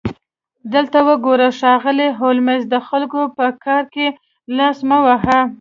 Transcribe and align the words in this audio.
دلته 0.73 0.99
وګوره 1.07 1.47
ښاغلی 1.59 2.09
هولمز 2.19 2.61
د 2.73 2.75
خلکو 2.87 3.21
په 3.37 3.45
کار 3.65 3.83
کې 3.93 4.07
لاس 4.57 4.77
مه 4.89 4.97
وهه 5.05 5.41